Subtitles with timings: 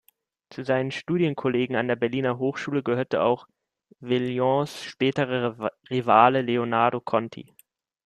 [0.49, 3.45] Zu seinen Studienkollegen an der Berliner Hochschule gehörte auch
[3.99, 7.53] Villains späterer Rivale Leonardo Conti.